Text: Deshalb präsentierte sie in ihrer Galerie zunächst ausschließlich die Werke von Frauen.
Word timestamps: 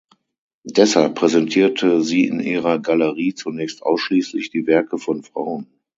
Deshalb 0.63 1.13
präsentierte 1.13 2.01
sie 2.01 2.25
in 2.25 2.39
ihrer 2.39 2.79
Galerie 2.79 3.35
zunächst 3.35 3.83
ausschließlich 3.83 4.49
die 4.49 4.65
Werke 4.65 4.97
von 4.97 5.21
Frauen. 5.21 5.67